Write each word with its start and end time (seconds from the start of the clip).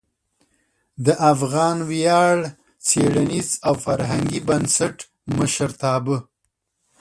د 1.05 1.07
افغان 1.31 1.77
ویاړ 1.91 2.37
څیړنیز 2.87 3.49
او 3.67 3.73
فرهنګي 3.85 4.39
بنسټ 4.47 4.97
مشرتابه 5.37 6.17